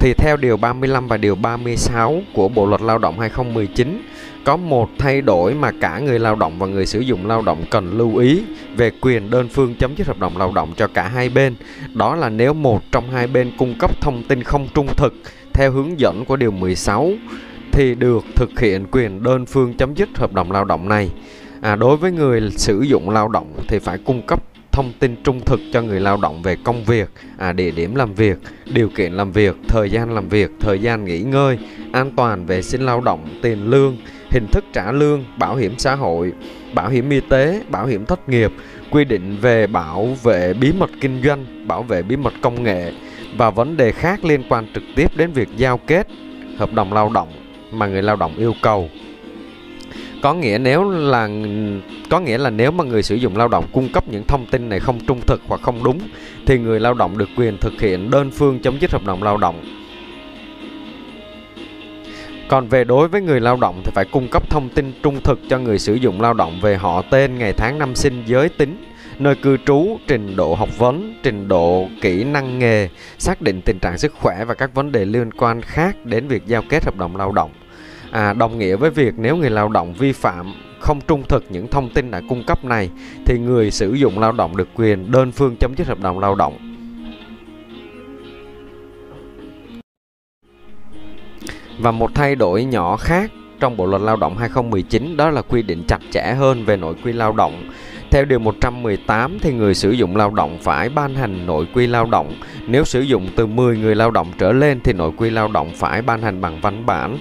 Thì 0.00 0.14
theo 0.14 0.36
điều 0.36 0.56
35 0.56 1.08
và 1.08 1.16
điều 1.16 1.34
36 1.34 2.22
của 2.34 2.48
Bộ 2.48 2.66
luật 2.66 2.82
Lao 2.82 2.98
động 2.98 3.20
2019, 3.20 4.02
có 4.44 4.56
một 4.56 4.90
thay 4.98 5.20
đổi 5.20 5.54
mà 5.54 5.70
cả 5.80 5.98
người 5.98 6.18
lao 6.18 6.36
động 6.36 6.58
và 6.58 6.66
người 6.66 6.86
sử 6.86 7.00
dụng 7.00 7.26
lao 7.26 7.42
động 7.42 7.64
cần 7.70 7.98
lưu 7.98 8.16
ý 8.16 8.42
về 8.76 8.90
quyền 9.00 9.30
đơn 9.30 9.48
phương 9.48 9.74
chấm 9.74 9.96
dứt 9.96 10.06
hợp 10.06 10.18
đồng 10.18 10.36
lao 10.36 10.52
động 10.54 10.72
cho 10.76 10.86
cả 10.86 11.08
hai 11.08 11.28
bên. 11.28 11.54
Đó 11.94 12.16
là 12.16 12.28
nếu 12.28 12.54
một 12.54 12.82
trong 12.92 13.10
hai 13.10 13.26
bên 13.26 13.52
cung 13.58 13.74
cấp 13.78 13.90
thông 14.00 14.22
tin 14.22 14.42
không 14.42 14.68
trung 14.74 14.86
thực 14.96 15.14
theo 15.52 15.70
hướng 15.70 16.00
dẫn 16.00 16.24
của 16.24 16.36
điều 16.36 16.50
16 16.50 17.12
thì 17.74 17.94
được 17.94 18.24
thực 18.36 18.60
hiện 18.60 18.86
quyền 18.90 19.22
đơn 19.22 19.46
phương 19.46 19.74
chấm 19.74 19.94
dứt 19.94 20.08
hợp 20.18 20.32
đồng 20.32 20.52
lao 20.52 20.64
động 20.64 20.88
này. 20.88 21.10
À, 21.60 21.76
đối 21.76 21.96
với 21.96 22.12
người 22.12 22.50
sử 22.50 22.80
dụng 22.80 23.10
lao 23.10 23.28
động 23.28 23.52
thì 23.68 23.78
phải 23.78 23.98
cung 23.98 24.26
cấp 24.26 24.42
thông 24.72 24.92
tin 24.98 25.16
trung 25.24 25.40
thực 25.40 25.60
cho 25.72 25.82
người 25.82 26.00
lao 26.00 26.16
động 26.22 26.42
về 26.42 26.56
công 26.64 26.84
việc, 26.84 27.10
à, 27.38 27.52
địa 27.52 27.70
điểm 27.70 27.94
làm 27.94 28.14
việc, 28.14 28.38
điều 28.72 28.88
kiện 28.88 29.12
làm 29.12 29.32
việc, 29.32 29.56
thời 29.68 29.90
gian 29.90 30.14
làm 30.14 30.28
việc, 30.28 30.50
thời 30.60 30.78
gian 30.78 31.04
nghỉ 31.04 31.20
ngơi, 31.20 31.58
an 31.92 32.10
toàn 32.16 32.46
vệ 32.46 32.62
sinh 32.62 32.86
lao 32.86 33.00
động, 33.00 33.38
tiền 33.42 33.70
lương, 33.70 33.96
hình 34.30 34.46
thức 34.52 34.64
trả 34.72 34.92
lương, 34.92 35.24
bảo 35.38 35.56
hiểm 35.56 35.74
xã 35.78 35.94
hội, 35.94 36.32
bảo 36.74 36.88
hiểm 36.88 37.10
y 37.10 37.20
tế, 37.20 37.62
bảo 37.70 37.86
hiểm 37.86 38.06
thất 38.06 38.28
nghiệp, 38.28 38.52
quy 38.90 39.04
định 39.04 39.36
về 39.40 39.66
bảo 39.66 40.16
vệ 40.22 40.54
bí 40.54 40.72
mật 40.72 40.90
kinh 41.00 41.22
doanh, 41.24 41.68
bảo 41.68 41.82
vệ 41.82 42.02
bí 42.02 42.16
mật 42.16 42.32
công 42.42 42.62
nghệ 42.62 42.92
và 43.36 43.50
vấn 43.50 43.76
đề 43.76 43.92
khác 43.92 44.24
liên 44.24 44.42
quan 44.48 44.66
trực 44.74 44.82
tiếp 44.96 45.16
đến 45.16 45.32
việc 45.32 45.48
giao 45.56 45.78
kết 45.78 46.06
hợp 46.56 46.72
đồng 46.72 46.92
lao 46.92 47.10
động 47.14 47.43
mà 47.74 47.86
người 47.86 48.02
lao 48.02 48.16
động 48.16 48.34
yêu 48.36 48.54
cầu 48.62 48.90
có 50.22 50.34
nghĩa 50.34 50.58
nếu 50.58 50.90
là 50.90 51.28
có 52.10 52.20
nghĩa 52.20 52.38
là 52.38 52.50
nếu 52.50 52.70
mà 52.70 52.84
người 52.84 53.02
sử 53.02 53.14
dụng 53.14 53.36
lao 53.36 53.48
động 53.48 53.64
cung 53.72 53.88
cấp 53.92 54.08
những 54.08 54.24
thông 54.24 54.46
tin 54.46 54.68
này 54.68 54.80
không 54.80 55.00
trung 55.06 55.20
thực 55.26 55.42
hoặc 55.46 55.60
không 55.62 55.84
đúng 55.84 55.98
thì 56.46 56.58
người 56.58 56.80
lao 56.80 56.94
động 56.94 57.18
được 57.18 57.28
quyền 57.36 57.58
thực 57.58 57.80
hiện 57.80 58.10
đơn 58.10 58.30
phương 58.30 58.60
chấm 58.60 58.78
dứt 58.78 58.90
hợp 58.90 59.04
đồng 59.04 59.22
lao 59.22 59.36
động 59.36 59.60
còn 62.48 62.68
về 62.68 62.84
đối 62.84 63.08
với 63.08 63.20
người 63.20 63.40
lao 63.40 63.56
động 63.56 63.80
thì 63.84 63.90
phải 63.94 64.04
cung 64.04 64.28
cấp 64.28 64.50
thông 64.50 64.68
tin 64.68 64.92
trung 65.02 65.20
thực 65.20 65.40
cho 65.48 65.58
người 65.58 65.78
sử 65.78 65.94
dụng 65.94 66.20
lao 66.20 66.34
động 66.34 66.60
về 66.62 66.76
họ 66.76 67.02
tên, 67.02 67.38
ngày 67.38 67.52
tháng 67.52 67.78
năm 67.78 67.94
sinh, 67.94 68.22
giới 68.26 68.48
tính, 68.48 68.84
nơi 69.18 69.34
cư 69.36 69.56
trú, 69.66 69.98
trình 70.06 70.36
độ 70.36 70.54
học 70.54 70.78
vấn, 70.78 71.14
trình 71.22 71.48
độ 71.48 71.88
kỹ 72.00 72.24
năng 72.24 72.58
nghề, 72.58 72.88
xác 73.18 73.42
định 73.42 73.60
tình 73.62 73.78
trạng 73.78 73.98
sức 73.98 74.14
khỏe 74.20 74.44
và 74.44 74.54
các 74.54 74.74
vấn 74.74 74.92
đề 74.92 75.04
liên 75.04 75.30
quan 75.32 75.62
khác 75.62 75.96
đến 76.04 76.28
việc 76.28 76.46
giao 76.46 76.62
kết 76.68 76.84
hợp 76.84 76.96
đồng 76.96 77.16
lao 77.16 77.32
động. 77.32 77.50
À, 78.14 78.32
đồng 78.32 78.58
nghĩa 78.58 78.76
với 78.76 78.90
việc 78.90 79.14
nếu 79.16 79.36
người 79.36 79.50
lao 79.50 79.68
động 79.68 79.94
vi 79.94 80.12
phạm 80.12 80.54
không 80.80 81.00
trung 81.00 81.22
thực 81.28 81.44
những 81.48 81.68
thông 81.68 81.90
tin 81.90 82.10
đã 82.10 82.20
cung 82.28 82.44
cấp 82.46 82.64
này 82.64 82.90
thì 83.26 83.38
người 83.38 83.70
sử 83.70 83.92
dụng 83.92 84.18
lao 84.18 84.32
động 84.32 84.56
được 84.56 84.68
quyền 84.74 85.10
đơn 85.10 85.32
phương 85.32 85.56
chấm 85.56 85.74
dứt 85.76 85.86
hợp 85.86 86.00
đồng 86.00 86.18
lao 86.18 86.34
động. 86.34 86.58
Và 91.78 91.90
một 91.90 92.10
thay 92.14 92.34
đổi 92.34 92.64
nhỏ 92.64 92.96
khác 92.96 93.30
trong 93.60 93.76
Bộ 93.76 93.86
luật 93.86 94.02
Lao 94.02 94.16
động 94.16 94.36
2019 94.36 95.16
đó 95.16 95.30
là 95.30 95.42
quy 95.42 95.62
định 95.62 95.84
chặt 95.88 96.00
chẽ 96.10 96.34
hơn 96.38 96.64
về 96.64 96.76
nội 96.76 96.94
quy 97.04 97.12
lao 97.12 97.32
động. 97.32 97.70
Theo 98.10 98.24
điều 98.24 98.38
118 98.38 99.38
thì 99.38 99.52
người 99.52 99.74
sử 99.74 99.90
dụng 99.90 100.16
lao 100.16 100.30
động 100.30 100.58
phải 100.62 100.88
ban 100.88 101.14
hành 101.14 101.46
nội 101.46 101.66
quy 101.74 101.86
lao 101.86 102.06
động. 102.06 102.34
Nếu 102.66 102.84
sử 102.84 103.00
dụng 103.00 103.28
từ 103.36 103.46
10 103.46 103.78
người 103.78 103.94
lao 103.94 104.10
động 104.10 104.32
trở 104.38 104.52
lên 104.52 104.80
thì 104.84 104.92
nội 104.92 105.12
quy 105.16 105.30
lao 105.30 105.48
động 105.48 105.70
phải 105.74 106.02
ban 106.02 106.22
hành 106.22 106.40
bằng 106.40 106.60
văn 106.60 106.86
bản. 106.86 107.18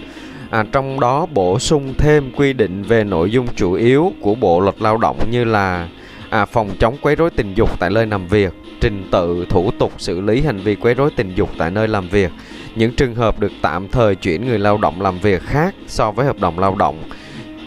À, 0.54 0.66
trong 0.72 1.00
đó 1.00 1.26
bổ 1.26 1.60
sung 1.60 1.94
thêm 1.98 2.32
quy 2.32 2.54
định 2.54 2.84
về 2.84 3.04
nội 3.04 3.32
dung 3.32 3.48
chủ 3.56 3.74
yếu 3.74 4.14
của 4.22 4.36
Bộ 4.36 4.60
luật 4.60 4.82
Lao 4.82 4.98
động 4.98 5.18
như 5.32 5.44
là 5.44 5.90
à, 6.30 6.46
phòng 6.46 6.70
chống 6.80 6.98
quấy 7.02 7.16
rối 7.16 7.30
tình 7.30 7.54
dục 7.54 7.80
tại 7.80 7.90
nơi 7.90 8.06
làm 8.06 8.28
việc, 8.28 8.54
trình 8.82 9.08
tự 9.12 9.46
thủ 9.50 9.72
tục 9.80 9.94
xử 9.98 10.22
lý 10.22 10.42
hành 10.42 10.60
vi 10.60 10.76
quấy 10.76 10.94
rối 10.94 11.10
tình 11.16 11.36
dục 11.36 11.50
tại 11.58 11.72
nơi 11.72 11.88
làm 11.88 12.08
việc, 12.10 12.32
những 12.76 12.96
trường 12.96 13.16
hợp 13.16 13.40
được 13.40 13.52
tạm 13.62 13.88
thời 13.88 14.16
chuyển 14.16 14.46
người 14.46 14.60
lao 14.60 14.78
động 14.78 15.02
làm 15.02 15.20
việc 15.20 15.42
khác 15.42 15.76
so 15.88 16.12
với 16.12 16.26
hợp 16.26 16.40
đồng 16.40 16.60
lao 16.60 16.76
động, 16.76 17.04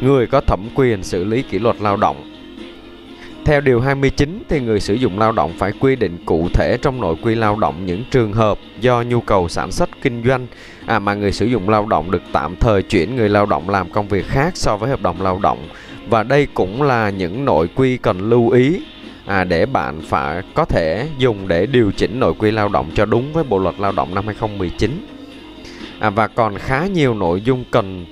người 0.01 0.27
có 0.27 0.41
thẩm 0.41 0.69
quyền 0.75 1.03
xử 1.03 1.25
lý 1.25 1.43
kỷ 1.43 1.59
luật 1.59 1.77
lao 1.81 1.97
động. 1.97 2.36
Theo 3.47 3.61
Điều 3.61 3.81
29 3.81 4.43
thì 4.49 4.61
người 4.61 4.81
sử 4.81 4.95
dụng 4.95 5.19
lao 5.19 5.33
động 5.33 5.53
phải 5.59 5.73
quy 5.81 5.97
định 5.97 6.19
cụ 6.25 6.49
thể 6.55 6.79
trong 6.83 7.01
nội 7.01 7.17
quy 7.23 7.35
lao 7.35 7.57
động 7.57 7.87
những 7.87 8.05
trường 8.11 8.33
hợp 8.33 8.59
do 8.81 9.03
nhu 9.03 9.21
cầu 9.21 9.49
sản 9.49 9.73
xuất 9.73 9.91
kinh 10.03 10.23
doanh 10.25 10.47
à, 10.87 10.99
mà 10.99 11.15
người 11.15 11.33
sử 11.33 11.47
dụng 11.47 11.69
lao 11.69 11.87
động 11.87 12.11
được 12.11 12.23
tạm 12.33 12.57
thời 12.57 12.83
chuyển 12.83 13.17
người 13.17 13.29
lao 13.29 13.47
động 13.47 13.71
làm 13.71 13.91
công 13.91 14.09
việc 14.09 14.27
khác 14.29 14.57
so 14.57 14.77
với 14.77 14.91
hợp 14.91 15.03
đồng 15.03 15.23
lao 15.23 15.39
động. 15.43 15.69
Và 16.09 16.23
đây 16.23 16.47
cũng 16.55 16.83
là 16.83 17.11
những 17.11 17.45
nội 17.45 17.69
quy 17.75 17.97
cần 17.97 18.31
lưu 18.31 18.51
ý 18.51 18.81
à, 19.27 19.45
để 19.45 19.67
bạn 19.67 20.01
phải 20.09 20.43
có 20.55 20.65
thể 20.65 21.09
dùng 21.19 21.49
để 21.49 21.67
điều 21.67 21.93
chỉnh 21.93 22.21
nội 22.21 22.35
quy 22.39 22.51
lao 22.51 22.69
động 22.69 22.91
cho 22.95 23.05
đúng 23.05 23.33
với 23.33 23.45
Bộ 23.45 23.59
luật 23.59 23.75
Lao 23.81 23.93
động 23.93 24.15
năm 24.15 24.27
2019. 24.27 25.07
À, 25.99 26.11
và 26.11 26.27
còn 26.27 26.59
khá 26.59 26.87
nhiều 26.87 27.15
nội 27.15 27.41
dung 27.41 27.65
cần 27.71 28.07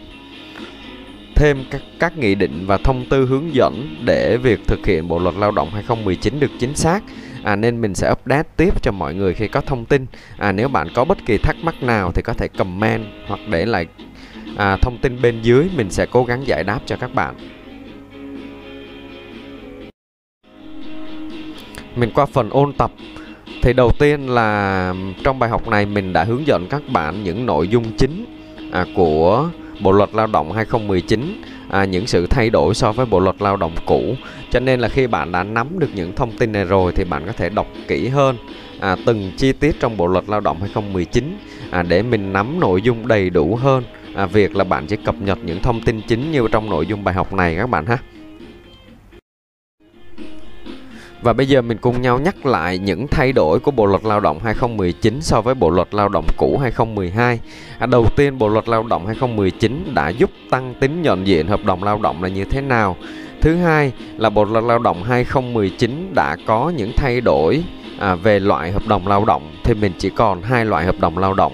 thêm 1.35 1.65
các, 1.71 1.83
các 2.01 2.19
nghị 2.19 2.35
định 2.35 2.65
và 2.67 2.77
thông 2.77 3.05
tư 3.11 3.27
hướng 3.27 3.55
dẫn 3.55 3.97
để 4.05 4.37
việc 4.37 4.61
thực 4.67 4.87
hiện 4.87 5.09
Bộ 5.09 5.19
luật 5.19 5.35
Lao 5.35 5.51
động 5.51 5.71
2019 5.73 6.41
được 6.41 6.51
chính 6.59 6.77
xác. 6.77 7.01
À, 7.45 7.57
nên 7.57 7.81
mình 7.81 7.95
sẽ 7.95 8.13
update 8.13 8.49
tiếp 8.57 8.83
cho 8.83 8.93
mọi 8.93 9.15
người 9.15 9.35
khi 9.35 9.49
có 9.49 9.61
thông 9.61 9.85
tin. 9.85 10.07
À, 10.39 10.53
nếu 10.53 10.69
bạn 10.69 10.89
có 10.95 11.05
bất 11.05 11.19
kỳ 11.27 11.39
thắc 11.39 11.57
mắc 11.63 11.83
nào 11.83 12.13
thì 12.13 12.23
có 12.23 12.33
thể 12.33 12.49
comment 12.49 13.05
hoặc 13.27 13.41
để 13.51 13.67
lại 13.67 13.87
à, 14.57 14.77
thông 14.83 14.99
tin 14.99 15.23
bên 15.23 15.43
dưới 15.43 15.71
mình 15.77 15.91
sẽ 15.91 16.07
cố 16.07 16.25
gắng 16.25 16.47
giải 16.47 16.65
đáp 16.65 16.81
cho 16.87 16.97
các 16.97 17.15
bạn. 17.15 17.35
Mình 21.97 22.11
qua 22.15 22.27
phần 22.27 22.51
ôn 22.51 22.73
tập 22.73 22.91
thì 23.63 23.73
đầu 23.73 23.91
tiên 23.99 24.29
là 24.29 24.95
trong 25.25 25.39
bài 25.39 25.51
học 25.51 25.69
này 25.69 25.87
mình 25.87 26.13
đã 26.13 26.25
hướng 26.25 26.47
dẫn 26.47 26.67
các 26.71 26.83
bạn 26.93 27.25
những 27.25 27.47
nội 27.47 27.69
dung 27.69 27.85
chính 27.99 28.25
à, 28.73 28.85
của 28.95 29.49
Bộ 29.81 29.93
luật 29.93 30.15
Lao 30.15 30.27
động 30.27 30.53
2019 30.53 31.43
à, 31.71 31.85
những 31.85 32.07
sự 32.07 32.27
thay 32.27 32.51
đổi 32.51 32.75
so 32.75 32.93
với 32.93 33.07
Bộ 33.07 33.19
luật 33.19 33.43
Lao 33.43 33.57
động 33.57 33.75
cũ. 33.87 34.15
Cho 34.51 34.61
nên 34.61 34.81
là 34.81 34.89
khi 34.89 35.07
bạn 35.07 35.33
đã 35.33 35.43
nắm 35.43 35.79
được 35.79 35.91
những 35.95 36.13
thông 36.15 36.33
tin 36.33 36.53
này 36.53 36.65
rồi 36.65 36.93
thì 36.93 37.05
bạn 37.05 37.27
có 37.27 37.33
thể 37.33 37.49
đọc 37.49 37.67
kỹ 37.89 38.09
hơn 38.09 38.37
à, 38.81 38.97
từng 39.07 39.33
chi 39.37 39.53
tiết 39.53 39.81
trong 39.81 39.97
Bộ 39.97 40.07
luật 40.07 40.29
Lao 40.29 40.41
động 40.41 40.61
2019 40.61 41.39
à, 41.71 41.83
để 41.83 42.03
mình 42.03 42.33
nắm 42.33 42.61
nội 42.61 42.83
dung 42.83 43.09
đầy 43.09 43.31
đủ 43.31 43.57
hơn. 43.57 43.85
À, 44.15 44.27
việc 44.27 44.57
là 44.57 44.65
bạn 44.65 44.87
chỉ 44.87 44.97
cập 44.97 45.15
nhật 45.21 45.39
những 45.45 45.63
thông 45.63 45.81
tin 45.81 46.01
chính 46.09 46.33
như 46.33 46.47
trong 46.53 46.71
nội 46.71 46.87
dung 46.87 47.05
bài 47.05 47.15
học 47.15 47.33
này 47.33 47.57
các 47.57 47.67
bạn 47.67 47.87
ha. 47.87 47.99
Và 51.25 51.33
bây 51.33 51.47
giờ 51.47 51.63
mình 51.63 51.79
cùng 51.79 52.03
nhau 52.03 52.19
nhắc 52.19 52.47
lại 52.47 52.79
những 52.79 53.07
thay 53.09 53.33
đổi 53.33 53.61
của 53.61 53.71
Bộ 53.71 53.87
luật 53.87 54.05
Lao 54.05 54.21
động 54.21 54.39
2019 54.45 55.23
so 55.23 55.41
với 55.41 55.55
Bộ 55.55 55.71
luật 55.71 55.95
Lao 55.95 56.09
động 56.09 56.27
cũ 56.37 56.59
2012. 56.63 57.41
À, 57.79 57.87
đầu 57.87 58.07
tiên, 58.17 58.39
Bộ 58.39 58.49
luật 58.49 58.69
Lao 58.69 58.83
động 58.83 59.07
2019 59.07 59.93
đã 59.95 60.09
giúp 60.09 60.31
tăng 60.51 60.75
tính 60.81 61.03
nhận 61.03 61.27
diện 61.27 61.47
hợp 61.47 61.65
đồng 61.65 61.85
lao 61.85 61.99
động 62.03 62.23
là 62.23 62.29
như 62.29 62.45
thế 62.45 62.61
nào. 62.61 62.97
Thứ 63.41 63.57
hai 63.57 63.93
là 64.17 64.31
Bộ 64.31 64.45
luật 64.45 64.65
Lao 64.65 64.79
động 64.79 65.03
2019 65.03 66.13
đã 66.15 66.37
có 66.47 66.73
những 66.77 66.93
thay 66.97 67.21
đổi 67.21 67.65
à, 67.99 68.15
về 68.15 68.41
loại 68.41 68.73
hợp 68.73 68.83
đồng 68.89 69.07
lao 69.07 69.25
động 69.25 69.53
thì 69.65 69.75
mình 69.75 69.93
chỉ 69.99 70.11
còn 70.11 70.43
hai 70.43 70.65
loại 70.65 70.85
hợp 70.85 71.01
đồng 71.01 71.19
lao 71.19 71.35
động. 71.35 71.53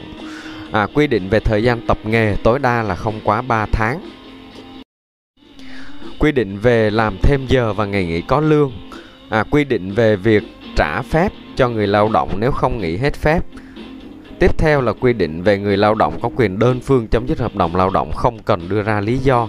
À, 0.72 0.86
quy 0.94 1.06
định 1.06 1.28
về 1.28 1.40
thời 1.40 1.62
gian 1.62 1.86
tập 1.86 1.98
nghề 2.04 2.36
tối 2.42 2.58
đa 2.58 2.82
là 2.82 2.94
không 2.94 3.20
quá 3.24 3.42
3 3.42 3.66
tháng. 3.72 4.00
Quy 6.18 6.32
định 6.32 6.58
về 6.58 6.90
làm 6.90 7.16
thêm 7.22 7.46
giờ 7.48 7.72
và 7.72 7.84
ngày 7.84 8.04
nghỉ 8.04 8.20
có 8.20 8.40
lương 8.40 8.72
à, 9.30 9.44
quy 9.50 9.64
định 9.64 9.92
về 9.92 10.16
việc 10.16 10.42
trả 10.76 11.02
phép 11.02 11.32
cho 11.56 11.68
người 11.68 11.86
lao 11.86 12.08
động 12.12 12.30
nếu 12.38 12.50
không 12.50 12.78
nghỉ 12.78 12.96
hết 12.96 13.14
phép. 13.14 13.40
Tiếp 14.38 14.58
theo 14.58 14.80
là 14.80 14.92
quy 14.92 15.12
định 15.12 15.42
về 15.42 15.58
người 15.58 15.76
lao 15.76 15.94
động 15.94 16.18
có 16.22 16.30
quyền 16.36 16.58
đơn 16.58 16.80
phương 16.80 17.08
chấm 17.08 17.26
dứt 17.26 17.38
hợp 17.38 17.56
đồng 17.56 17.76
lao 17.76 17.90
động 17.90 18.12
không 18.12 18.38
cần 18.42 18.68
đưa 18.68 18.82
ra 18.82 19.00
lý 19.00 19.18
do. 19.18 19.48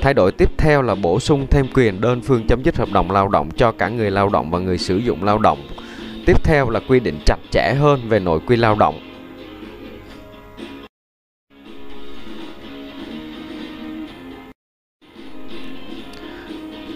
Thay 0.00 0.14
đổi 0.14 0.32
tiếp 0.32 0.50
theo 0.58 0.82
là 0.82 0.94
bổ 0.94 1.20
sung 1.20 1.46
thêm 1.50 1.66
quyền 1.74 2.00
đơn 2.00 2.20
phương 2.20 2.46
chấm 2.46 2.62
dứt 2.64 2.76
hợp 2.76 2.88
đồng 2.92 3.10
lao 3.10 3.28
động 3.28 3.50
cho 3.56 3.72
cả 3.72 3.88
người 3.88 4.10
lao 4.10 4.28
động 4.28 4.50
và 4.50 4.58
người 4.58 4.78
sử 4.78 4.96
dụng 4.96 5.24
lao 5.24 5.38
động. 5.38 5.58
Tiếp 6.26 6.44
theo 6.44 6.70
là 6.70 6.80
quy 6.88 7.00
định 7.00 7.18
chặt 7.26 7.38
chẽ 7.50 7.74
hơn 7.78 8.00
về 8.08 8.20
nội 8.20 8.40
quy 8.46 8.56
lao 8.56 8.74
động. 8.74 9.13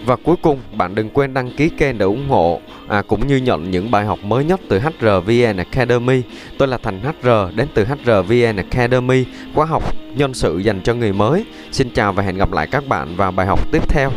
Và 0.09 0.15
cuối 0.15 0.35
cùng, 0.41 0.59
bạn 0.77 0.95
đừng 0.95 1.09
quên 1.09 1.33
đăng 1.33 1.51
ký 1.51 1.69
kênh 1.69 1.97
để 1.97 2.05
ủng 2.05 2.29
hộ 2.29 2.61
à, 2.87 3.01
cũng 3.01 3.27
như 3.27 3.37
nhận 3.37 3.71
những 3.71 3.91
bài 3.91 4.05
học 4.05 4.19
mới 4.23 4.45
nhất 4.45 4.59
từ 4.69 4.79
HRVN 4.79 5.57
Academy. 5.57 6.21
Tôi 6.57 6.67
là 6.67 6.77
Thành 6.83 6.99
HR 6.99 7.55
đến 7.55 7.67
từ 7.73 7.85
HRVN 7.85 8.55
Academy, 8.55 9.25
khóa 9.55 9.65
học 9.65 9.83
nhân 10.15 10.33
sự 10.33 10.57
dành 10.57 10.81
cho 10.83 10.93
người 10.93 11.13
mới. 11.13 11.45
Xin 11.71 11.89
chào 11.93 12.13
và 12.13 12.23
hẹn 12.23 12.37
gặp 12.37 12.51
lại 12.51 12.67
các 12.71 12.87
bạn 12.87 13.15
vào 13.15 13.31
bài 13.31 13.47
học 13.47 13.71
tiếp 13.71 13.89
theo. 13.89 14.11